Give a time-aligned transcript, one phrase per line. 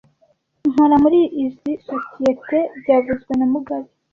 [0.69, 3.89] Nkora muri izoi sosizoete byavuzwe na mugabe